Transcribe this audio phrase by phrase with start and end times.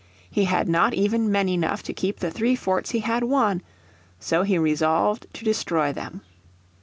[0.31, 3.61] He had not even men enough to keep the three forts he had won.
[4.19, 6.21] So he resolved to destroy them.